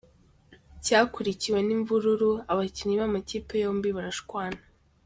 [0.83, 4.61] Cyakurikiwe n’imvururu, abakinnyi b’amakipe yombi barashwana.